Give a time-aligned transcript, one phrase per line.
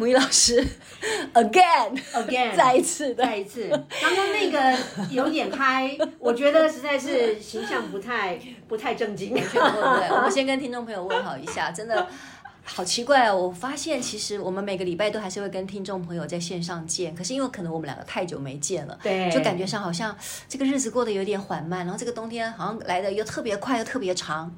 [0.00, 0.66] 木易老师
[1.34, 3.68] ，again again，再一次的，再一次。
[3.68, 4.78] 刚刚那个
[5.10, 9.60] 有点嗨， 我觉得实在是形象不太不太正经，对？
[9.60, 12.06] 我们先跟听众朋友问好一下，真的
[12.64, 13.36] 好奇怪哦。
[13.36, 20.16] 我发现其实我们每个礼拜都还是会跟听众朋友在线上见，可是因为可能我们两个太久没见了，对，就感觉上好像
[20.48, 24.50] 这个日子过得有点缓慢，然后这个冬天好像来的又特别快又特别长。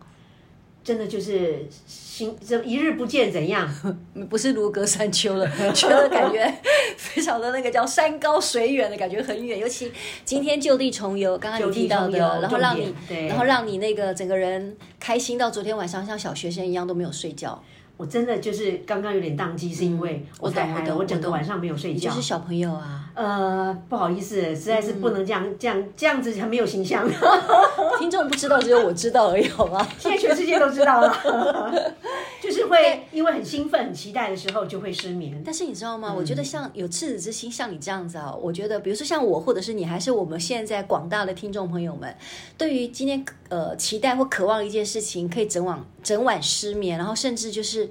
[0.84, 3.68] 真的就是心这一日不见怎样？
[4.28, 6.52] 不是如隔三秋了， 觉得感觉
[6.96, 9.58] 非常的那个叫山高水远的感觉很远。
[9.58, 9.92] 尤其
[10.24, 12.94] 今天就地重游，刚刚你提到的，然后让你，
[13.28, 17.62] 然后让你那个整个人开心到昨天晚上像小学生一样都没有睡觉。
[17.96, 22.10] 我真的就是刚刚有点宕机，是因为我太嗨了，我整个晚上没有睡觉。
[22.10, 27.08] 就是小朋友啊，呃，不好意思，实在是不能这样，这样这样子很没有形象。
[28.00, 29.86] 听众不知道，只有我知道而已，好吗？
[29.98, 31.14] 现在全世界都知道了。
[32.42, 35.40] 就是会因为很兴奋、很期待的时候就会失眠。
[35.44, 36.12] 但是你知道吗？
[36.12, 42.12] 我觉得像有赤子之心，像你这样子啊，我觉得，比如说像我，或者是你，还是我们现在广大的听众朋友们，
[42.58, 47.81] 对于今天呃期待或渴望一件事情，可以整晚整晚失眠，然后甚至就是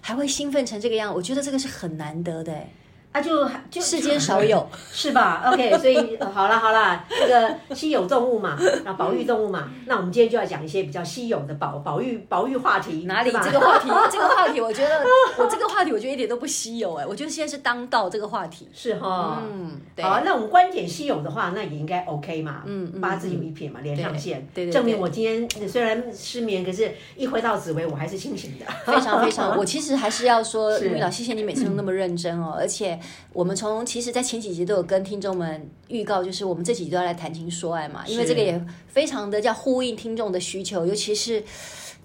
[0.00, 2.66] 还会兴奋成这个样，我觉得这个是很难得的。
[3.12, 13.06] 啊就，就就世间少 有，是吧？OK，所以、呃、好了好了，这个稀有动物嘛，然后保育动物嘛，那我们今天就要讲一些比较稀有的保保育保育话题。
[13.06, 13.88] 哪里这个话题？
[14.12, 15.04] 这个话题， 我觉得
[15.38, 18.68] 我这个话题，我觉得一点都不稀有哎，我觉得现在是当道这个话题。
[18.72, 20.04] 是哈、哦，嗯，对。
[20.04, 28.66] 好，那我们观点稀有的话，那也应该 OK 嘛，嗯，八字有一撇嘛，连上线，对对，证明我今天虽然失眠，可是一回到紫薇，我还是清醒的。
[28.86, 32.99] 非常非常， 我其实还是要说，老，谢谢你每次都那么认真哦，而且。
[33.32, 41.42] 我们从其实，在前几集都有跟听众们预告，就是我们这几集都要来谈情说爱嘛，因为这个也非常的叫呼应听众的需求，尤其是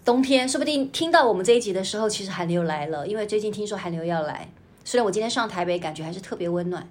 [0.03, 4.49] 冬天，说不定听到我们这一集的时候，其实寒流来了，因为最近听说寒流要来。
[4.83, 6.87] 虽然我今天上台北，感觉还是特别温暖。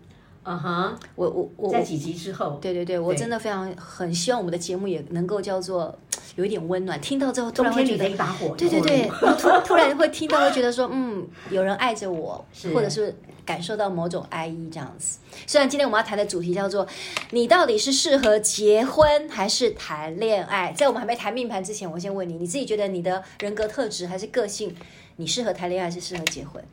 [0.46, 5.98] 嗯哼，我我我在几集之后，对对对，我真的非常很希望我们的节目也能够叫做
[6.36, 9.08] 有一点温暖，听到之后突然会觉得一把火，对对对，
[9.38, 13.14] 突突然会听到会觉得说，嗯，有人爱着我，或者是。
[13.46, 15.18] 感受到某种爱意，这样子。
[15.46, 16.88] 虽然今天我们要谈的主题叫做
[17.32, 20.72] “你到底是适合结婚还是谈恋爱”。
[20.74, 24.74] 在我们还没谈命盘之前，我先问你，你自己觉得你的人格特质还是个性，
[25.16, 26.64] 你适合谈恋爱还是适合结婚？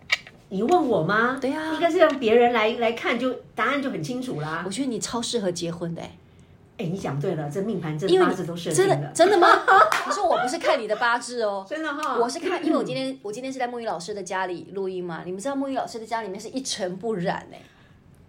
[0.48, 1.38] 你问我吗？
[1.42, 4.64] 对呀、啊，应该是让别人来来看就，就答案就很清楚啦。
[4.66, 6.02] 我觉得你超适合结婚的。
[6.82, 9.48] 哎，你讲对了，这命盘这八字都设定真的真的吗？
[10.06, 17.62] 可是我不是看你的八字哦， 真的哈，我是看，因为我今天 我今天是在木鱼老师的家里录音嘛，你们知道木鱼老师的家里面是一尘不染哎，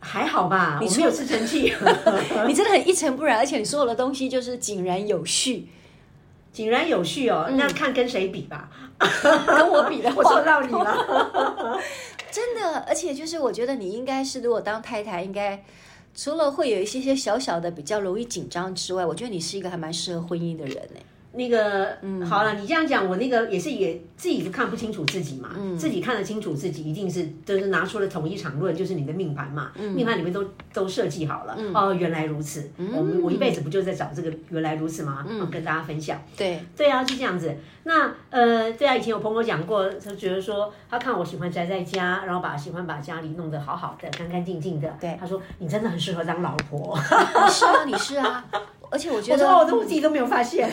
[0.01, 0.79] 还好吧？
[0.83, 1.73] 你没有吸尘器，
[2.47, 5.69] 你真的很一尘不染，而且你所有的东西就是井然有序，
[6.53, 7.49] 井然有序哦。
[7.53, 8.69] 那看跟谁比吧，
[9.47, 11.81] 跟我比的话，我说到你了，
[12.31, 15.63] 真的，而且就是我觉得你应该是如果当太太应该。
[16.15, 21.01] 除了会有一些些小小的比较容易紧张之外，我觉得你是一个还蛮适合婚姻的人呢。
[21.35, 35.25] 那个，嗯，好了，你这样讲，我那个也是也自己都看不清楚自己嘛，嗯，自己看得清楚自己，一定是就是拿出了同一场论，就是你的命盘嘛，嗯，命盘里面都都设计好了，嗯，哦，原来如此，嗯，我们我一辈子不就在找这个原来如此吗？
[35.29, 37.55] 嗯，跟大家分享，对，对啊，就这样子。
[37.85, 48.45] 那呃，对啊，以前有朋友讲过，他觉得说他看我喜欢宅在家，然后把喜欢把家里弄得好好的，干干净净的，对，他说你真的很适合当老婆，你是啊，你是啊。
[48.93, 50.71] 而且我觉得，我说我自己都没有发现。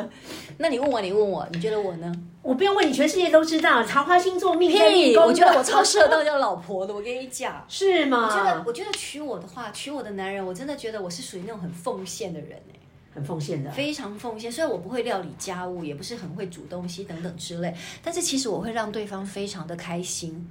[0.56, 2.10] 那你问我，你问我，你觉得我呢？
[2.42, 5.24] 我不用问你，全世界都知道，桃花星座命天命宫。
[5.24, 7.62] 我觉得我超适合当叫老婆的，我跟你讲。
[7.68, 8.24] 是吗？
[8.24, 12.80] 我觉得，我觉得娶我的话，娶我的男人，我真的觉得我是属于那种很奉献的人哎，
[13.14, 14.50] 很奉献的，非常奉献。
[14.50, 20.48] 虽然我不会料理家务，也不是很会煮东西等等之类，但是其实我会让对方非常的开心。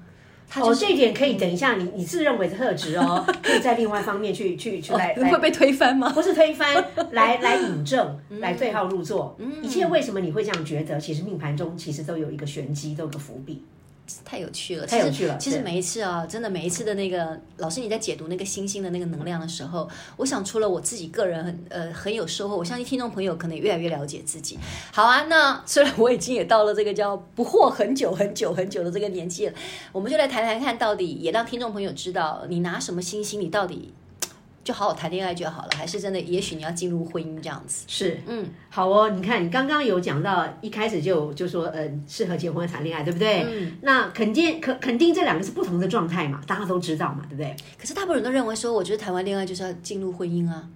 [0.56, 6.10] 哦，这一点可以等一下，你你自认为的特质哦， 可以在另外一方面去去去来，会被推翻吗？
[6.14, 6.74] 不是推翻，
[7.12, 9.38] 来来引证，来对号入座。
[9.62, 10.98] 一切为什么你会这样觉得？
[11.00, 13.64] 其实命盘中其实都有一个玄机，都有个伏笔。
[14.24, 15.38] 太有趣了，太有趣了。
[15.38, 24.58] 其实每一次啊，真的每一次的那个老师你在解读那个星星的那个能量的时候，我想除了我自己个人很呃很有收获，我相信听众朋友可能也越来越了解自己。
[24.92, 29.54] 好啊，那虽然我已经也到了这个叫不惑很久很久很久的这个年纪了，
[29.92, 33.94] 我们就来谈谈看到底，也让听众朋友知道你拿什么星星，你到底。
[34.68, 36.20] 就好好谈恋爱就好了，还是真的？
[36.20, 37.86] 也许你要进入婚姻这样子。
[37.88, 39.10] 是，嗯，好哦。
[39.12, 43.46] 你看，你刚刚有讲到一开始就就说，呃，适合结婚谈恋爱，对不对？
[43.48, 43.78] 嗯。
[43.84, 47.56] 那肯定，肯肯定这两个是不同的状态嘛，大家都知道嘛，对不对？
[47.80, 50.68] 可是大部分人都认为说，我觉得谈完恋爱就是要进入婚姻啊。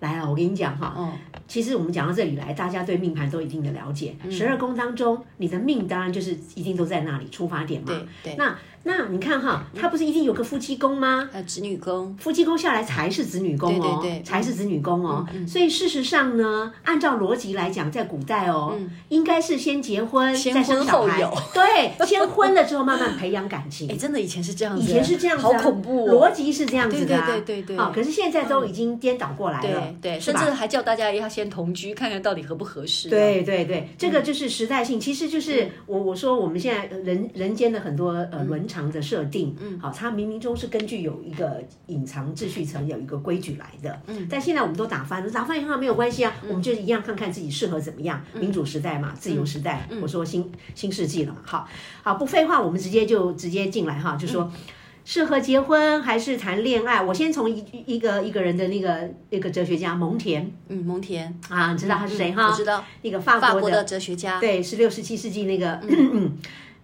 [0.00, 1.10] 来了，我跟你讲哈，嗯，
[1.48, 4.14] 其实我们讲到这里来，大家对命盘都有一定的了解。
[4.30, 7.86] 十二宫当中，你的命当然就是一定都在那里出发点嘛。
[7.86, 8.36] 对对。
[8.36, 8.54] 那。
[8.86, 11.28] 那你看哈，他不是一定有个夫妻宫吗？
[11.32, 15.26] 还有子女宫，夫妻宫下来才是子女宫哦，对对对，才是子女宫哦。
[15.34, 21.16] 嗯嗯、所以事实上呢，按照逻辑来讲，在古代哦，嗯、应该是先结婚，先再生小孩。
[21.16, 23.90] 后有对，先婚了之后慢慢培养感情。
[23.92, 26.30] 哎，真的以前是这样子，以前是这样子，好恐怖哦。
[26.30, 27.76] 逻辑是这样子的、啊，对对对对对。
[27.76, 33.08] 啊，可是现在都已经颠倒过来了，对对，甚至还叫大家要先同居，看看到底合不合适。
[33.08, 39.56] 对对对，这个就是时代性，其实就是我我说我们现在人人间的很多呃伦常的设定。
[39.60, 44.00] 嗯，好，它冥冥中是根据有一个隐藏秩序层，有一个规矩来的。
[44.06, 48.22] 嗯，但现在我们都打翻了，打翻以后没有关系啊，嗯、我们就一样看看自己适合怎么样。
[48.34, 51.40] 嗯、民主时代嘛，自由时代，嗯、我说新新世纪了嘛。
[51.44, 51.68] 好，
[52.02, 54.60] 好，不废话，我们直接就直接进来哈，就说、嗯、
[55.04, 57.02] 适合结婚还是谈恋爱？
[57.02, 62.48] 我先从一一个一个人的那个那个哲学家蒙田，嗯，蒙田啊，你知道他是谁哈？
[62.48, 65.80] 我知道，那个法国的，法国的哲学家，对，十六、十七世纪那个。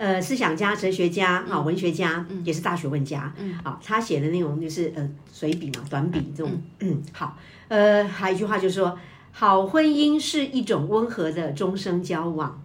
[0.02, 6.50] 嗯呃，思想家、哲学家、哈、文学家，嗯、也是大学问家，嗯，啊，他写的那种就是呃随笔嘛，短笔这种，
[6.80, 7.38] 嗯，嗯，好，
[7.68, 8.98] 呃，还有一句话就是说，
[9.30, 12.60] 好婚姻是一种温和的终生交往，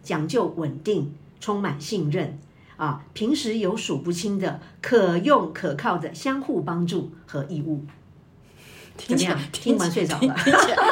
[0.00, 2.38] 讲究稳定，充满信任，
[2.76, 7.84] 啊，平时有数不清的可用可靠的相互帮助和义务。
[8.96, 9.40] 听怎么样？
[9.52, 10.34] 听完睡着了，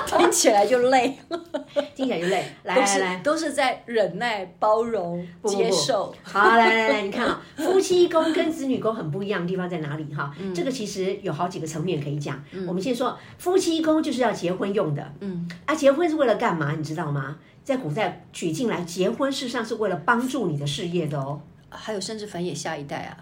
[0.06, 1.19] 听起来就累，
[1.95, 2.45] 听起来就累。
[2.65, 6.15] 来来来，都是在忍耐、包容、接受。
[6.23, 10.15] 好，来来来，你看啊， 夫妻宫跟子女宫很不一样的地方在哪里？
[10.15, 12.43] 哈，这个其实有好几个层面可以讲。
[12.67, 15.12] 我们先说夫妻宫就是要结婚用的。
[15.21, 16.75] 嗯，啊，结婚是为了干嘛？
[16.77, 17.37] 你知道吗？
[17.65, 21.41] 在古代娶进来结婚，事实上是为了帮助你的事业的哦。
[21.71, 23.12] 还有甚至繁衍下一代啊。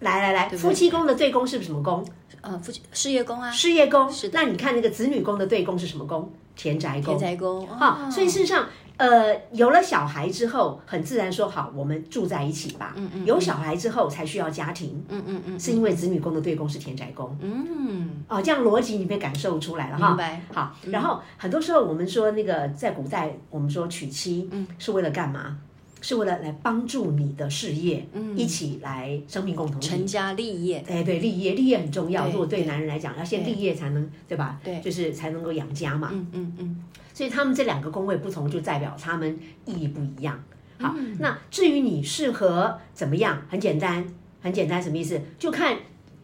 [0.00, 2.06] 来来来，夫妻宫的对宫是什么宫？
[2.46, 4.30] 呃，夫妻事业宫啊，事业宫是。
[4.32, 6.32] 那你看那个子女宫的对宫是什么宫？
[6.54, 7.18] 田宅宫。
[7.18, 7.66] 田宅宫。
[7.66, 8.66] 好，所以事实上，
[8.96, 12.94] 呃，有了小孩之后，很自然说好，我们住在一起吧。
[12.96, 13.26] 嗯嗯。
[13.26, 15.04] 有小孩之后才需要家庭。
[15.08, 15.60] 嗯嗯嗯。
[15.60, 17.36] 是因为子女宫的对宫是田宅宫。
[17.40, 18.24] 嗯。
[18.28, 20.08] 哦，这样逻辑你被感受出来了哈。
[20.08, 20.40] 明白。
[20.54, 25.58] 好，然后很多时候我们说那个在古代，我们说娶妻，嗯，是为了干嘛？
[26.06, 30.78] 是为了来帮助你的事业，嗯，一起来生命共同体，成家立业。
[30.86, 32.28] 哎，对，立业，立业很重要。
[32.28, 34.60] 如果对男人来讲，要先立业才能，对吧？
[34.62, 36.10] 对，就是才能够养家嘛。
[36.12, 36.84] 嗯嗯嗯。
[37.12, 40.40] 所以他们这两个宫位不同，就代表他们意义不一样。
[40.78, 44.06] 好，那至于你适合怎么样，很简单，
[44.40, 45.20] 很简单，什么意思？
[45.40, 45.76] 就看。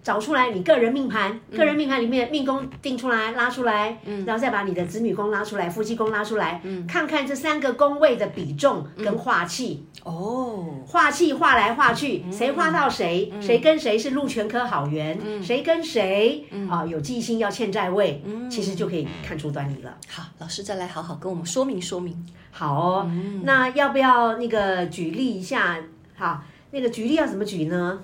[0.03, 18.21] 找出来你个人命盘，个人命盘里面命宫定出来，拉出来，嗯，然后再把你的子女宫拉出来，夫妻宫拉出来，嗯，看看这三个宫位的比重跟化气，哦，化气化来化去，谁化到谁，谁跟谁是禄全科好缘，谁跟谁啊有忌星要欠债位，
[18.51, 19.97] 其实就可以看出端倪了。
[20.09, 22.27] 好，老师再来好好跟我们说明说明。
[22.51, 23.11] 好哦，
[23.45, 25.77] 那要不要那个举例一下？
[26.17, 28.01] 好，那个举例要怎么举呢？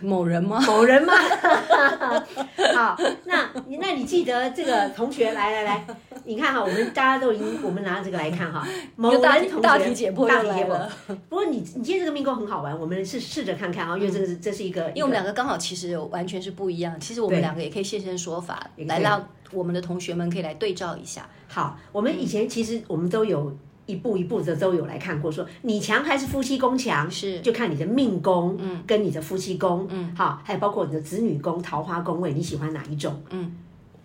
[0.00, 0.60] 某人吗？
[0.66, 1.12] 某人吗？
[2.74, 5.86] 好，那那你记得这个同学来来来，
[6.24, 8.66] 你看哈，我们大家都已经，我们拿这个来看哈。
[8.96, 10.88] 某人同学，大题解剖，大体解剖。
[11.28, 16.98] 不过你你今天这个命宫很好玩，我们试试着看看啊，因为这个是这是一个，因为我们两个刚好其实完全是不一样。
[17.00, 21.28] 其实我们两个也可以现身说法，来让我们的同学们可以来对照一下。
[21.48, 23.56] 好，我们以前其实我们都有。
[23.86, 27.40] 一步一步的都有来看过，说你强还是夫妻宫强，是。
[27.40, 33.20] 就看你的命宫，嗯，跟你的夫妻宫，嗯，好，还有包括你的子女宫、桃花宫位，你喜欢哪一种？
[33.30, 33.52] 嗯，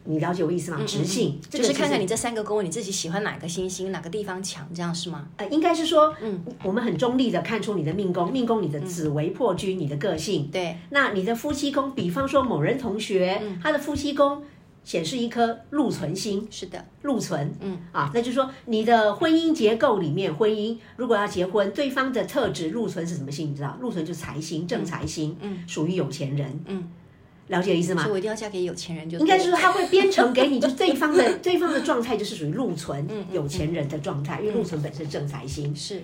[0.06, 0.80] 你了解我意思吗？
[0.86, 5.28] 直性就是看看你这三个宫位，你自己喜欢哪个星星，哪个地方强，这样是吗？
[5.38, 14.44] 呃，应该是说，嗯，我们很中立的看出你的命宫，命宫你的紫微破军，你的个性，对，那你的夫妻宫，比方说某人同学，他的夫妻宫。
[14.88, 17.78] 显示一颗禄存星，是的，禄存，嗯。
[17.92, 23.52] 啊，那就是说你的婚姻结构里面，婚姻如果要结婚，对方的特质禄存是什么星？
[23.52, 26.88] 你知道，禄存就是财星，正财星，嗯，属于有钱人，嗯，
[27.48, 28.04] 了解意思吗？
[28.04, 36.02] 所以我一定要嫁给有钱人就，就应该是说他会编程给你，就是对方的 对方的状态就是属于禄存，嗯，有钱人的状态，因为禄存本身正财星，是。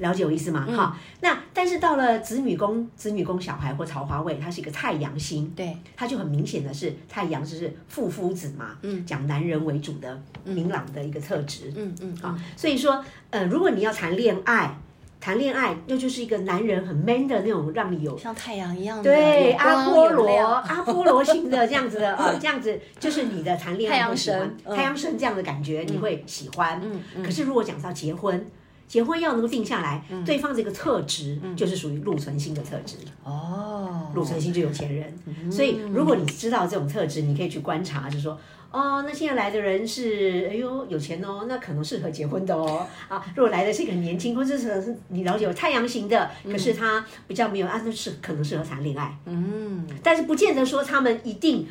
[0.00, 0.66] 了解我意思吗？
[0.66, 14.76] 哈、嗯，那但是到了子女宫、子女宫小孩或桃花位，它是一个太阳星，对，它就很明显的是太阳就是父夫子嘛，嗯，讲男人为主的明朗的一个特质，嗯嗯，啊、嗯，所以说，呃，如果你要谈恋爱。
[15.22, 20.26] 谈恋爱，那就是一个男人很 man 的那种，让你有像太阳一样的对阿波罗
[20.66, 26.80] 阿波罗型的这样子的啊，这样子就是你的谈恋爱会喜欢太阳神，太阳神这样的感觉你会喜欢。
[26.82, 27.22] 嗯嗯。
[27.22, 28.46] 可是如果讲到结婚，
[28.90, 34.10] 结婚要能够定下来，对方这个特质就是属于禄存星的特质哦。
[34.16, 35.16] 禄存星就有钱人，
[35.48, 38.36] 所以如果你知道这种特质，你可以去观察，就是说。
[38.72, 42.86] 哦，那现在来的人是，哎呦，有钱哦，那可能适合结婚的哦。
[43.08, 49.18] 啊，如果来的是一个很年轻，或者是是你了解有太阳型的，可是他比较没有啊，那是可能适合谈恋爱。
[49.24, 51.66] 嗯，但是不见得说他们一定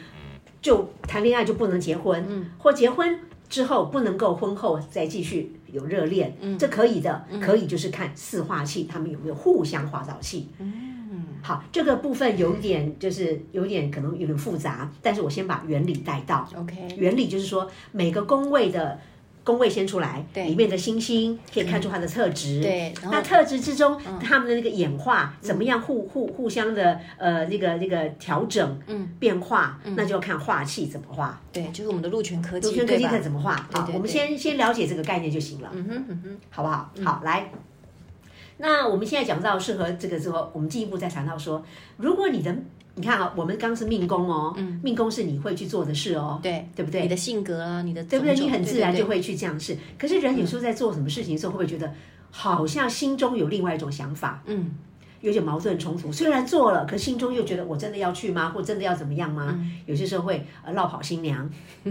[0.62, 10.50] 就谈恋爱就不能结婚，嗯，或结婚之后不能够婚后再继续有热恋，嗯，这可以的，可以就是看四化气，他们有没有互相化导气。
[10.60, 10.74] 嗯。
[11.42, 16.48] 好，这个部分有一点就是有点可能有点复杂，但是我先把原理带到。
[16.54, 19.00] OK，原理就是说每个宫位的
[19.50, 22.62] 宫位先出来，对，里面的星星可以看出它的特质。
[22.62, 31.42] 对，那特质之中，他们的那个演化怎么样互互互相的呃那个那个调整，嗯，变化，那就要看化气怎么化。
[31.52, 33.54] 对，就是我们的禄权科技，禄权科技看怎么化？
[33.74, 35.72] 啊，我们先先了解这个概念就行了。
[35.74, 36.94] 嗯哼嗯哼，好不好？
[37.04, 37.50] 好，来。
[38.58, 41.66] 那我们现在讲到适合这个之后，我们进一步再谈到说，
[41.98, 42.54] 如果你的
[43.00, 47.02] 你看啊，我们刚是命宫哦，嗯，命宫是你会去做的事哦，对对不对？
[47.04, 48.36] 你的性格啊，你的对不对？
[48.36, 49.78] 你很自然就会去这样事。
[49.98, 51.94] 可是人有时候在做什么事情的时候，会不会觉得
[52.30, 54.44] 好像心中有另外一种想法？
[54.48, 54.72] 嗯。
[55.22, 58.50] 有点矛盾冲突，虽然做了，可心中又觉得我真的要去吗？
[58.50, 59.48] 或真的要怎么样吗？
[59.58, 61.50] 嗯、有些时候会呃落跑新娘，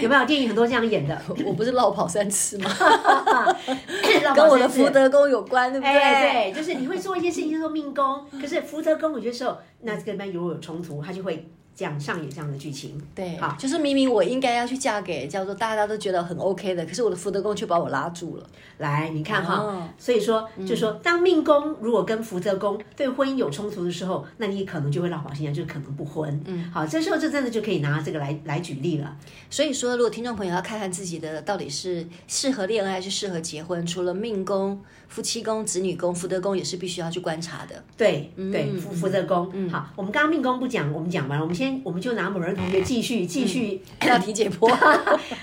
[0.00, 1.20] 有没有电影很多这样演的？
[1.46, 2.70] 我不是落跑三次吗？
[4.34, 5.92] 跟我的福德宫有关，对不对？
[5.92, 11.48] 哎、对，就是你会做一些事情叫做命宫，可是福德宫有些时候那这边如果有冲突，他就会。
[11.76, 18.46] 讲上演这样的剧情，对，好，就是明明我应该要去嫁给叫做大家都觉得很 OK 的，可是我的福德宫却把我拉住了。
[18.78, 26.40] 来，你看哈，哦、所以说，嗯、就说当命宫如果跟福德宫对婚姻有冲突的时候，那你可能就会落跑新娘，就可能不婚。
[26.46, 29.14] 嗯，好，这时候就真的就可以拿这个来来举例了。
[29.50, 37.82] 所以说，如果听众朋友要看看自己的到底是适合恋爱还是适合结婚，除了命宫、夫妻宫、子女宫、福德宫也是必须要去观察的。
[37.96, 39.50] 对，对，福福德宫。
[39.54, 41.80] 嗯，好，我们刚刚命宫不讲，我们讲完了，我们先。
[41.84, 44.70] 我们就拿某人同学继续继续要题解剖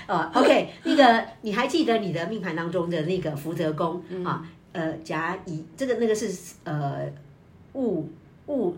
[0.06, 4.46] 啊， OK，那个你还记得你的命盘当中的那个福德宫啊？
[4.72, 6.30] 呃，甲乙这个那个是
[6.64, 7.06] 呃
[7.72, 8.08] 戊
[8.46, 8.76] 戊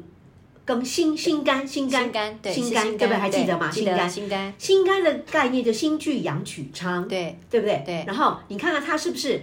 [0.67, 3.17] 庚辛辛干辛干辛干对不对？
[3.17, 3.71] 还记得吗？
[3.71, 7.83] 辛干辛干辛干的概念就辛聚阳曲昌，对对不对？
[7.85, 8.05] 对。
[8.07, 9.41] 然后你看看它是不是？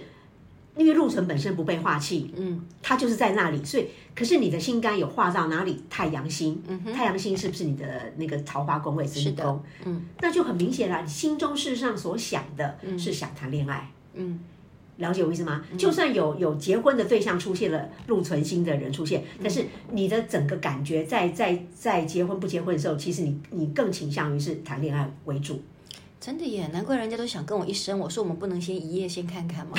[0.76, 5.82] 因为禄存本身不被化气，嗯，它就是在那里，所以可是你的心肝有化到哪里？
[5.88, 9.62] 太阳星，嗯哼，太阳星是不是你的那个桃花宫位子女宫？
[9.84, 14.40] 嗯，那就很明显了，你心中事实上所想的是想谈恋爱，嗯，
[14.96, 15.64] 了解我意思吗？
[15.78, 25.62] 就算有有结婚的对象出现了，禄存星的人出现，但是你的整个感觉在在在结婚不结婚的时候，其实你你更倾向于是谈恋爱为主。
[26.24, 27.98] 真的耶，难怪人家都想跟我一生。
[27.98, 29.76] 我说我们不能先一夜先看看吗？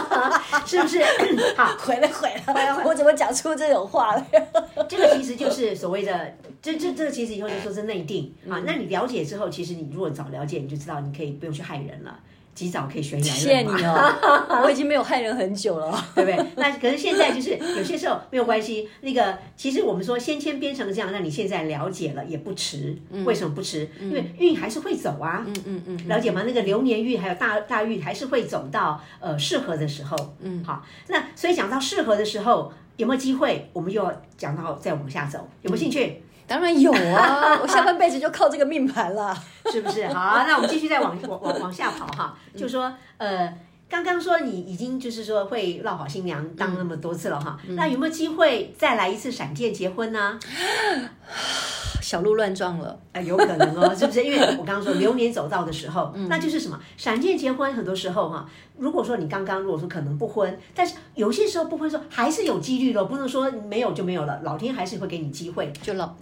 [0.64, 1.04] 是不是？
[1.54, 4.26] 好，回来回来回来，我怎么讲出这种话了？
[4.88, 8.62] 这个其实就是所谓的，这这这个其实以后就说是内定啊。
[8.64, 12.18] 那你了解之后，其实你如果早了解，你就知道你可以不用去害人了。
[12.54, 13.38] 及早可以悬崖勒马。
[13.38, 16.46] 谢谢你哦， 我已经没有害人很久了，对不对？
[16.56, 18.88] 那可是现在就是有些时候没有关系。
[19.00, 22.96] 那个其实我们说先签编成这样，那你现在了解了也不迟。
[23.24, 23.88] 为什么不迟？
[24.00, 25.44] 因为运还是会走啊。
[25.46, 26.42] 嗯嗯嗯，了解吗？
[26.46, 30.34] 那个流年运还有大大运还是会走到呃适合的时候。
[30.40, 30.84] 嗯，好。
[31.08, 33.68] 那所以讲到适合的时候，有没有机会？
[33.72, 36.21] 我们又要讲到再往下走，有没有兴趣？
[36.52, 39.34] 当然有啊， 我下半辈子就靠这个命盘了，
[39.72, 40.06] 是不是？
[40.08, 43.50] 好，那我们继续再往往往往下跑哈，就说呃，
[43.88, 50.38] 刚刚说你已经就是说会落好新娘当那么多次了哈，嗯、那有没有机会再来一次闪电结婚呢？
[52.00, 54.24] 小鹿乱撞了，哎，有可能哦， 是不是？
[54.24, 56.78] 因为我刚刚说流年走到的时候，嗯、那就是什么？
[56.96, 66.14] 闪电结婚，很多时候哈，如果说你刚刚如果说可能不婚，但是有些时候不婚说还是有几率的，不能说没有就没有了，老天还是会给你机会，就老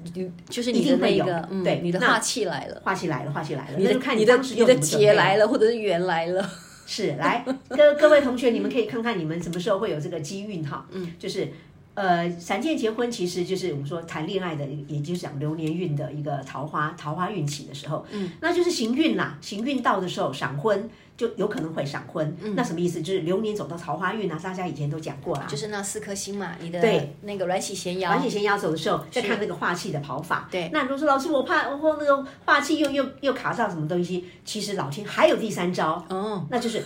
[0.49, 6.51] 就是你的那个，嗯、对，你的化气来了，化气来了，化气来了，你就看你当时你的劫来了，或者是缘来了，
[6.87, 11.49] 是来各各位同学，你们可以看看你们什么时候会有这个机运哈，嗯，就是。
[12.01, 19.37] 呃，闪电结婚其实就是我们说谈恋爱的，也就是讲流年运的一个桃花桃花运起的时候，嗯，那就是行运啦。
[19.43, 20.89] 行运到的时候闪婚，
[21.21, 22.35] 就有可能会闪婚。
[22.43, 23.03] 嗯、那什么意思？
[23.03, 27.15] 就是流年走到桃花运啊，大家以前都讲过了，就是那四颗星嘛，你的对。
[27.21, 30.49] 那个软喜闲摇，软喜闲摇走的时候，再看那个化气的跑法。
[30.51, 36.83] 对，那如果说老师我怕我那个化气又又又卡上什么东西，其实老天还有第三招，哦，那就是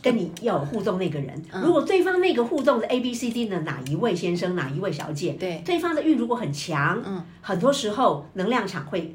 [0.00, 9.14] 跟你要有互动那个人，嗯、如果对方那个互动的 A B C D 呢哪一位先生哪一位小姐，对，对方的运如果很强，嗯，很多时候能量场会。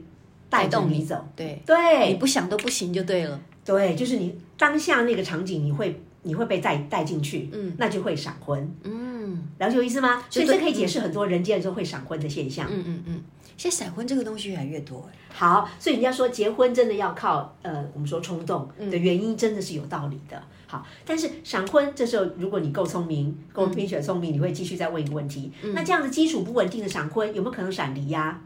[0.51, 1.63] 带动你走，对。
[1.65, 3.39] 对，你不想都不行就对了。
[3.63, 10.23] 对，就是你当下那个场景，你会你会被带带进去，嗯，那就会闪婚，嗯，了解我意思吗？
[10.29, 12.67] 所以这可以解释很多人结了之后会闪婚的现象。
[12.71, 13.21] 嗯嗯嗯，
[13.57, 15.07] 现在闪婚这个东西越来越多。
[15.33, 20.41] 好，所以人家说结婚真的要靠呃，我们说冲动的原因真的是有道理的。
[20.67, 28.41] 好，但是闪婚这时候如果你够聪明，够冰雪聪明，你会继续再问一个问题：那这样的基础不稳定的闪婚有没有可能闪离呀？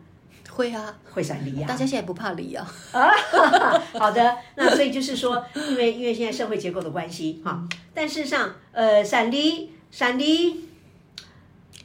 [0.55, 1.67] 会啊，会闪离啊！
[1.67, 2.65] 大家现在不怕离啊？
[2.93, 3.11] 啊，
[3.99, 7.61] 好的，那所以就是说，因为因为现在社会结构的关系哈，
[7.93, 10.69] 但事实上，呃，闪离，闪离。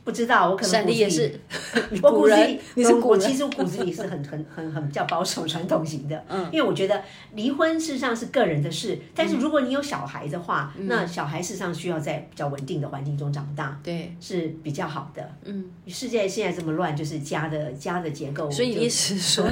[0.04, 1.40] 不知道，我可能骨子是，
[2.02, 7.02] 我骨子里， 你是我其实我骨子里是很很很很比较保守传统型的， 嗯，因为我觉得
[7.34, 19.46] 离婚事实上是个人的事，但是如果你有小孩的话，那小孩事实上需要在比较稳定的环境中长大，对，是比较好的，嗯，世界现在这么乱，就是家的家的结构，所以你意思是说，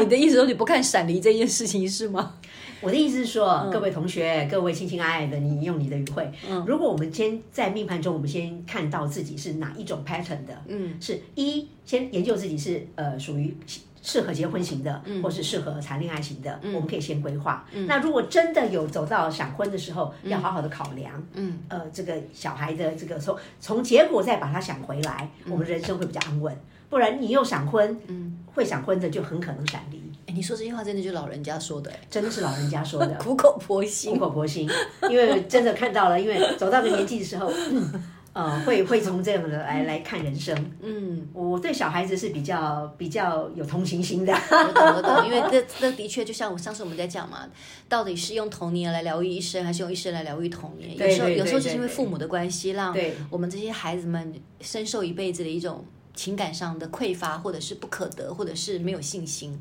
[0.00, 2.34] 你的意思说你不看闪离这件事情是吗？
[2.80, 13.54] 我的意思是说，各位同学，各位亲亲爱爱的，你用你的语汇，嗯，如果我们先在命盘中，我们先看到自己是哪一种 pattern 的，嗯，是一先研究自己是呃属于
[14.02, 17.66] 适合结婚型的，嗯，或是适合谈恋爱型的，嗯，我们可以先规划。
[17.72, 26.56] 嗯，那如果真的有走到闪婚的时候，要好好的考量，嗯，呃，这个小孩的这个从从结果再把它想回来，我们人生会比较安稳。
[26.88, 29.99] 不然你又闪婚，嗯，会闪婚的就很可能闪离。
[30.30, 34.70] 哎，你说这句话真的就老人家说的，真的是老人家说的， 苦口婆心，苦口婆心。
[35.10, 40.54] 因为真的看到了，因为走到这个年纪的时候，嗯，呃，会会从这样的来来看人生。
[40.82, 44.32] 嗯，我对小孩子是比较比较有同情心的。
[44.32, 47.48] 我懂我懂，因为这这的确就像我上次我们在讲嘛，
[47.88, 50.96] 到底是用童年来疗愈一生，还是用一生来疗愈童年？
[50.96, 52.96] 有时候有时候就是因为父母的关系，让
[53.30, 55.84] 我们这些孩子们深受一辈子的一种。
[56.12, 59.58] 情感上的匮乏，或者是不可得，或者是没有信心，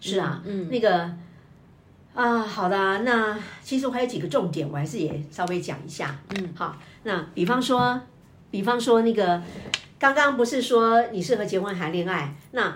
[0.00, 1.10] 是啊，嗯，那个
[2.14, 8.00] 啊，好的，那其实我还有几个重点，我还是也稍微讲一下，嗯，好，那比方说，
[8.50, 9.42] 比方说那个
[9.98, 12.74] 刚刚不是说你适合结婚谈恋爱，那。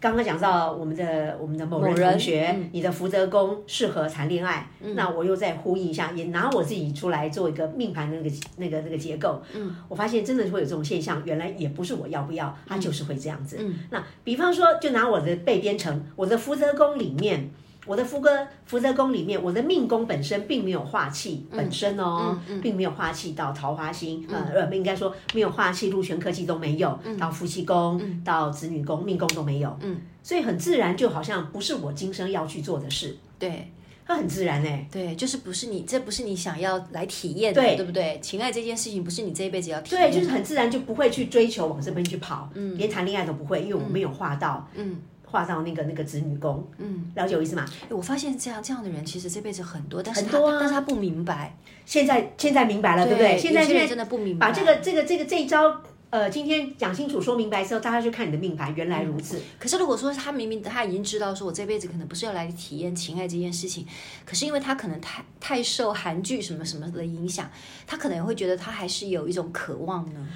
[0.00, 13.56] 刚刚讲到我们的我们的某人同学，嗯、你的福德宫适合谈恋爱，嗯、那我又再呼应一下，也拿我自己出来做一个命盘的那个那个那个结构，嗯，我发现真的会有这种现象，原来也不是我要不要，它就是会这样子。
[13.58, 17.50] 嗯，那比方说，就拿我的被编程，我的福德宫里面。
[17.88, 33.72] 我的福哥福德宫里面，我的命宫本身并没有化气本身哦，并没有化气到桃花星，呃，不应该说没有化气，禄全科技都没有，到夫妻宫，到子女宫，命宫都没有，嗯，所以很自然，就好像不是我今生要去做的事，对，
[34.06, 38.20] 它很自然哎，对，就是不是你，这不是你想要来体验的，对，对不对？
[38.20, 45.00] 情爱这件事情不是你这一辈子要体验，对，就是很自然就不会去追求往这边去跑，嗯，连谈恋爱都不会，因为我没有化到，嗯。
[45.30, 47.66] 画到那个那个子女宫，嗯，了解我意思吗？
[47.90, 51.54] 我发现这样这样的人其实这辈子很多，但是很多，但是他不明白。
[51.84, 53.36] 现在现在明白了，对不对？
[53.38, 54.48] 现在现在真的不明白。
[54.48, 59.38] 把这个这个这个这一招，呃，今天讲清楚说明白之后，大家就看你的命盘，原来如此。
[59.58, 63.86] 可是如果说他明明他已经知道，说我这辈子可能不是要来体验情爱这件事情，
[64.24, 67.50] 可是因为他可能太太受韩剧什么什么的影响，
[67.86, 70.26] 他可能会觉得他还是有一种渴望呢。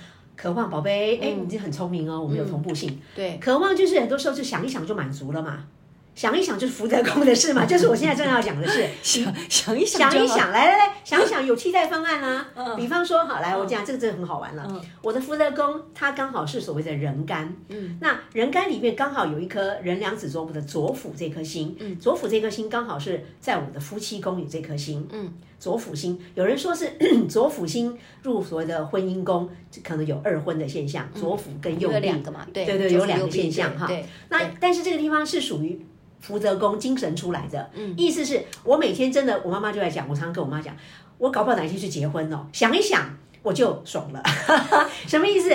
[0.42, 3.00] 渴望，宝贝，哎，你这很聪明哦，我们有同步性。
[3.14, 5.64] 对，渴望就是很多时候就想一想就满足了嘛，
[6.14, 8.86] 想一想就是福德宫的事嘛， 就是我现在正要讲的事。
[9.02, 12.46] 想想一想，想一想，来来来，想一想有替代方案啦。
[12.76, 14.82] 比方说，好，来我讲这个真的很好玩了。
[15.02, 25.32] 我的福德宫它刚好是所谓的人干，嗯，那人干里面刚好有一颗人两子左补的左辅这颗星，嗯，左辅这颗星刚好是在我的夫妻宫有这颗星，嗯。
[25.58, 26.90] 左辅星，有人说是
[27.30, 29.48] 左辅星入所谓的婚姻宫，
[29.84, 31.08] 可能有二婚的现象。
[31.14, 33.88] 左辅跟右弼两个嘛，对对对，有两个现象哈。
[34.28, 35.80] 那但是这个地方是属于
[36.22, 40.74] 福德宫精神出来的，嗯，意思是我每天真的，我妈妈就在讲，我常常跟我妈讲，
[41.18, 44.22] 我搞不好哪一天去结婚哦，想一想我就爽了，
[45.06, 45.50] 什么意思？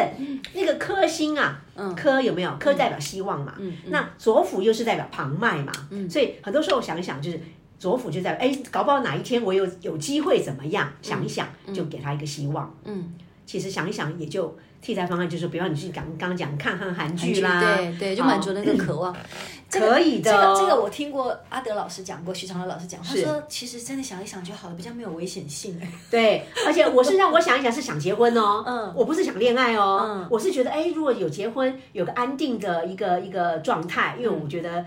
[0.54, 1.60] 那个科星啊，
[1.96, 2.56] 科有没有？
[2.60, 7.40] 科代表希望嘛，嗯，那左辅又是代表旁脉嘛，嗯，所以很多时候想一想就是。
[7.80, 10.92] 左辅就在哎，搞不好哪一天我有有机会怎么样？
[11.04, 12.76] 想一想，就给他一个希望。
[12.86, 13.14] 嗯，
[13.48, 14.56] 其实想一想也就。
[14.80, 19.14] 替代方案就是，比方你去刚刚讲看看韩剧啦，对对，就满足那个渴望。
[19.72, 25.82] 可以的，这个这个我听过阿德老师讲过，徐长乐老师讲，他说其实真的想一想就好了，比较没有危险性。
[26.12, 34.86] 对，而且我是让我想一想是想结婚哦，嗯，我不是想恋爱哦，嗯，我是觉得哎，如果有结婚，有个安定的一个一个状态，因为我觉得。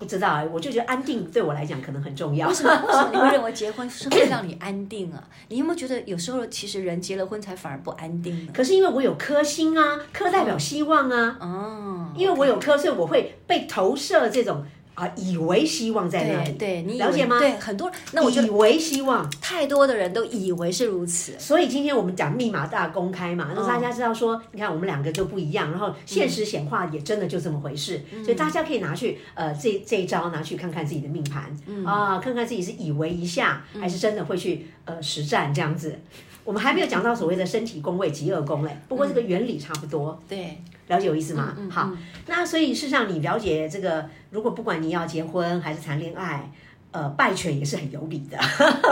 [0.00, 2.48] 不知道，我就觉得安定对我来讲可能很重要。
[2.48, 2.72] 为什么？
[2.86, 5.22] 为什么你会 认为结婚是会让你安定啊？
[5.48, 8.52] 你有没有觉得有时候其实人结了婚才反而不安定呢？
[8.54, 11.36] 可是因为我有颗心啊，颗代表希望啊。
[11.38, 12.12] 哦。
[12.16, 14.64] 因为我有颗，所以我会被投射这种。
[15.00, 17.38] 啊，以为希望在那里，对，你了解吗？
[17.38, 21.32] 对，很多那我以为希望，太多的人都以为是如此。
[21.38, 28.04] 所以今天我们讲密码大公开嘛，让大家知道说，你看我们两个就不一样，然后现实显化也真的就这么回事。
[28.22, 31.44] 所以大家可以拿去呃这这一招拿去看看自己的命盘
[31.86, 35.98] 啊，看看自己是以为一下，还是真的会去呃实战这样子。
[36.44, 40.20] 我们还没有讲到所谓的身体宫位疾厄宫嘞，不过这个原理差不多。
[40.28, 40.58] 对。
[40.90, 41.56] 了解我意思吗？
[41.70, 41.90] 好，
[42.26, 46.50] 那所以事实上你了解这个，如果不管你要结婚还是谈恋爱，
[46.90, 48.36] 呃，拜犬也是很有理的，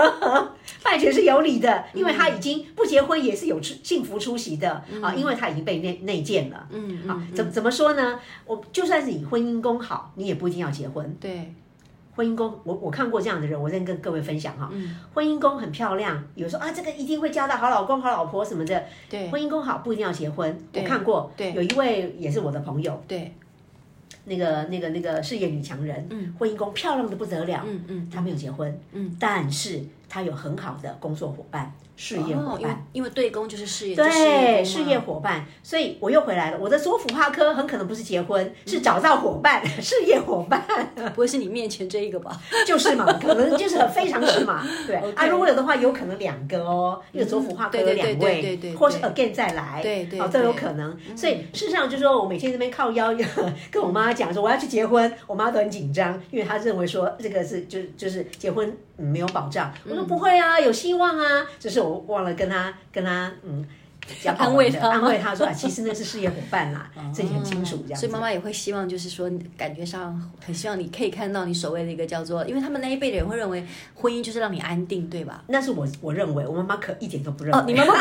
[0.85, 4.71] 拜犬是有理的，因为他已经不结婚也是有出幸福出席的
[5.03, 6.69] 啊，因为他已经被内内建了。
[6.71, 8.21] 嗯，好，怎怎么说呢？
[8.47, 11.17] 我就算是你婚姻宫好，你也不一定要结婚。
[11.21, 11.53] 对。
[12.19, 14.69] 婚姻宫，我我看过这样的人，我先跟各位分享哈。
[14.73, 18.85] 嗯、婚姻宫很漂亮，有说啊，这个一定会交到好老公、好老婆什么的。
[19.09, 20.59] 对，婚姻宫好不一定要结婚。
[20.75, 23.01] 我看过，对，有一位也是我的朋友。
[23.07, 23.33] 对，
[24.25, 31.73] 那个那个那个事业女强人，嗯，婚姻宫漂亮的不得了，嗯嗯，她没有结婚，嗯，但是她有很好的工作伙伴。
[32.01, 36.59] 事业伙伴，因为对公就是事业，对事业伙伴，所以我又回来了。
[36.61, 40.63] 我的左辅化科很可能不是结婚，是找到伙伴， 事业伙伴，
[41.13, 42.41] 不会是你面前这一个吧？
[42.65, 44.65] 就是嘛，可能就是非常是嘛。
[44.87, 50.97] 对啊，如果有的话，有可能两个哦，因为左辅化科有两位，或是 again 再来，对对，都有可能。
[51.17, 53.13] 所以事实上就是说我每天这边靠腰，
[53.73, 59.73] 跟我妈讲说我要去结婚，我妈都很紧张，因为她认为说这个是就就是结婚没有保障。
[59.89, 62.05] 我说不会啊，有希望啊，只是我。
[62.09, 63.63] 忘了跟他跟他嗯，
[64.39, 68.01] 安慰他，安慰他说啊，其实那是事业伙伴啦， 自己很清楚这样。
[68.01, 73.63] 所以妈妈也会希望，就是说，感觉上很希望你可以看到你所谓的一个叫做，因为他们那一辈的人会认为
[73.95, 75.45] 婚姻就是让你安定，对吧？
[75.49, 77.61] 那是我我认为，我妈妈可一点都不认为。
[77.61, 77.95] 哦，你妈妈，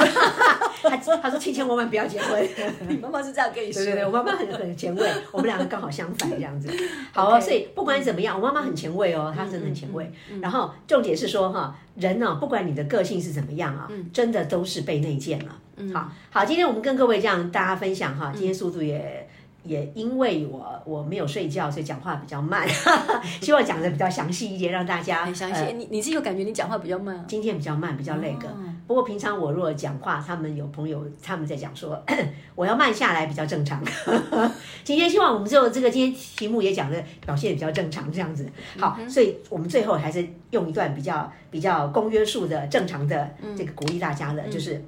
[0.89, 2.47] 她她说千千万万不要结婚。
[2.88, 3.84] 你妈妈是这样跟你说？
[3.84, 6.69] 对对对，我妈妈很很前卫， 我们两个刚好相反这样子。
[7.12, 10.12] 好哦，所以不管怎么样，我妈妈很前卫哦，她真的很前卫。
[10.41, 11.76] 然后重点是说哈。
[11.97, 15.60] 人呢、哦，不管你的个性是怎么样啊，嗯、真的都是被内建了。
[15.78, 19.28] 嗯、好好，今天我们跟各位这样大家分享哈，今天速度也、
[19.63, 22.69] 嗯、也因为我我没有睡觉，所以讲话比较慢，
[23.41, 25.56] 希望讲的比较详细一点，让大家很详细。
[25.62, 27.26] 呃、你你是有感觉你讲话比较慢？
[27.28, 28.47] 今天比较慢，比较累个。
[28.47, 28.54] 哦
[28.88, 32.02] 不过平常我如果讲话，他们有朋友他们在讲说，
[32.56, 33.84] 我要慢下来比较正常。
[34.86, 38.50] 今天希望我们就这个今天题目也讲的表现比较正常这样子。
[38.80, 44.82] 好，所以我们最后还是用一段比较比较公约数的正常的这个鼓励大家的，嗯、就是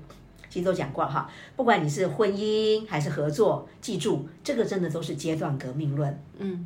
[0.49, 6.17] 其实都讲过哈，不管你是婚姻还是合作，记住这个真的都是阶段革命论。
[6.37, 6.65] 嗯，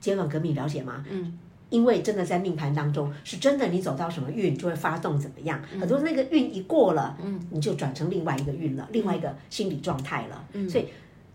[0.00, 1.04] 阶段革命了解吗？
[1.10, 1.38] 嗯。
[1.70, 5.60] 因为真的在命盘当中，是真的，你走到什么运就会发动怎么样？
[5.80, 10.44] 很多那个运一过了，嗯，你就转成另外一个运了，另外一个心理状态了。
[10.52, 10.86] 嗯，所以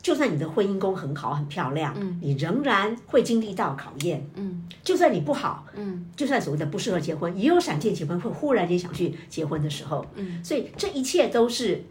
[0.01, 4.23] 就算你的婚姻宫很好很漂亮，嗯，你仍然会经历到考验。
[4.35, 10.05] 嗯，就算你不好，嗯，就算所谓的不适合结婚，也有闪电结婚会忽然间想去结婚的时候。
[10.15, 11.83] 嗯，所以这一切都是。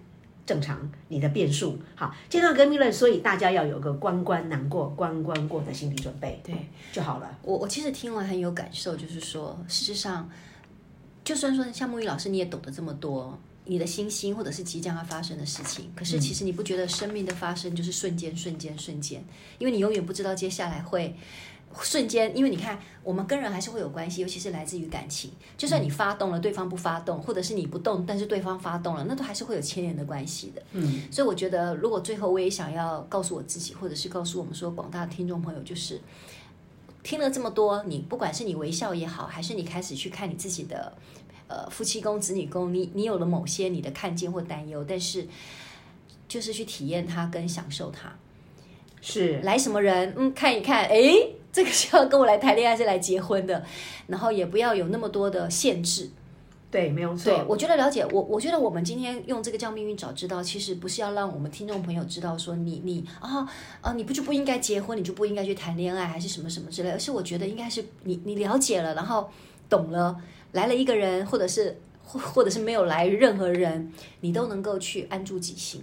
[0.46, 6.54] 正常，你的变数好，阶段革命论，所以大家要有个关关难过关关过的心理准备，对
[6.92, 7.38] 就好了。
[7.42, 10.28] 我我其实听完很有感受，就是说，事实上，
[11.24, 19.24] 就算说像沐玉老师你也懂得这么多，你的星星或者是即将要发生的事情，可是其实你不觉得生命的发生就是瞬间瞬间瞬间，
[19.58, 21.16] 因为你永远不知道接下来会。
[21.82, 25.30] 瞬间，因为你看，我们跟人还是会有关系，尤其是来自于感情。
[25.56, 30.62] 就算你发动了，对方不发动，或者是你不动，但是对方发动了，那都还是会有牵连的关系的。
[30.72, 36.00] 嗯，所以我觉得，如果最后我也想要告诉我自己，或者是告诉我们说广大的听众朋友，就是
[37.02, 40.96] 听了这么多，你不管是你微笑也好，还是你开始去看你自己的
[41.48, 45.26] 呃夫妻宫、子女宫，你你有了某些你的看见或担忧，但是
[46.28, 48.12] 就是去体验它跟享受它。
[49.00, 50.14] 是来什么人？
[50.16, 51.36] 嗯，看一看，诶。
[51.54, 53.64] 这个是要跟我来谈恋爱，是来结婚的，
[54.08, 56.10] 然后也不要有那么多的限制。
[56.68, 57.32] 对，没有错。
[57.32, 63.48] 对，我觉得了解我，我觉得我们今天用这个叫命运早知道，其实不是要让我们听众朋友知道说你你啊
[63.80, 66.90] 啊你不就不应该结婚，你就不应该去谈恋爱，还是什么什么之类。
[66.90, 69.30] 而是我觉得应该是你你了解了，然后
[69.70, 70.16] 懂了，
[70.50, 75.80] 来了一个人，或者是或或者是没有来任何人，你都能够去安住己心。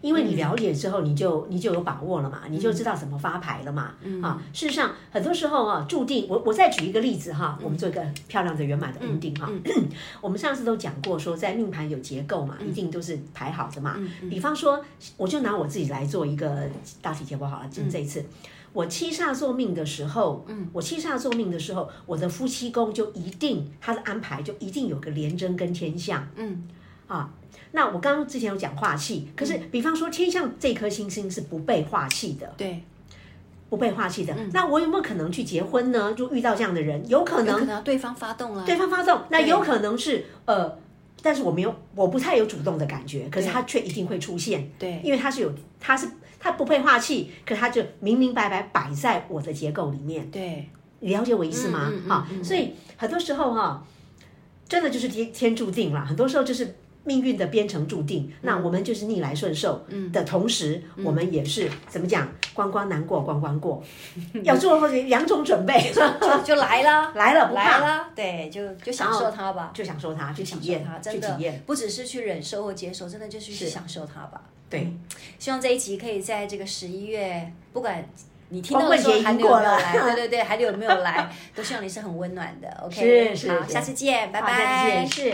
[0.00, 3.94] 因为你了解之后，你就你就有把握了嘛，你就知道怎么发牌了嘛。
[4.02, 9.50] 嗯、啊，事实上很多时候啊，注定我我再举一个例子哈，我们做一个漂亮的圆满的 ending 哈。
[10.20, 13.96] 我们上次都讲过说，在命盘有结构嘛，一定都是排好的嘛。
[14.30, 14.84] 比方说，
[15.16, 16.68] 我就拿我自己来做一个
[17.02, 18.24] 大体解剖好了，就这一次，
[18.72, 26.68] 我七煞做命的时候，嗯，我七煞做命的时候，我的夫妻宫就一定他的安排就一定有个廉贞跟天相，嗯，
[27.08, 27.30] 啊。
[27.78, 32.82] 那我刚刚之前有讲化气，可是比方说天象这颗星星是不被化气的，对，
[33.70, 34.34] 不被化气的。
[34.52, 36.12] 那我有没有可能去结婚呢？
[36.14, 40.76] 就遇到这样的人，有可能，可能对方发动了，对方发动，那有可能是呃，
[41.22, 46.08] 但是我没有，我不太有主动的感觉，可是他却一定会出现，对，因为他是有，他是
[46.40, 51.92] 他不被化气，可他就明明白白摆在我的结构里面，对，你了解我意思吗？
[52.08, 53.86] 啊，所以很多时候哈，
[54.68, 56.74] 真的就是天天注定了，很多时候就是。
[57.08, 60.12] 命运的编程注定，那我们就是逆来顺受嗯。
[60.12, 62.28] 的同时，我们也是怎么讲？
[62.52, 63.82] 关关难过关关过，
[64.44, 74.42] 要做两种准备，就就来了， 来了，来了，对，就就享受它吧，就享受它，去体验它，真的，不只是去忍受或接受，真的就是去享受它吧。
[74.68, 74.92] 对，
[75.38, 78.04] 希望这一集可以在这个十一月，不管
[78.48, 82.68] 你听到的时候还没有来， 对对对，还有没有来，都希望你是很温暖的。
[82.84, 85.32] OK，是是，好，下次见，拜拜，是。